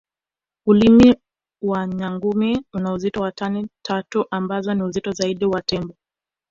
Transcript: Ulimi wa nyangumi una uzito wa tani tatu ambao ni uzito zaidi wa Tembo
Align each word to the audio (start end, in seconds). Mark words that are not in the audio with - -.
Ulimi 0.65 1.15
wa 1.63 1.87
nyangumi 1.87 2.61
una 2.73 2.93
uzito 2.93 3.21
wa 3.21 3.31
tani 3.31 3.67
tatu 3.81 4.25
ambao 4.31 4.73
ni 4.73 4.83
uzito 4.83 5.11
zaidi 5.11 5.45
wa 5.45 5.61
Tembo 5.61 5.95